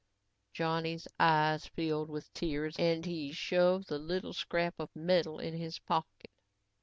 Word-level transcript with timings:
Johnny's 0.51 1.07
eyes 1.19 1.67
filled 1.67 2.09
with 2.09 2.33
tears 2.33 2.75
and 2.79 3.05
he 3.05 3.31
shoved 3.31 3.87
the 3.87 3.99
little 3.99 4.33
scrap 4.33 4.73
of 4.79 4.89
metal 4.95 5.37
in 5.37 5.53
his 5.53 5.77
pocket. 5.77 6.31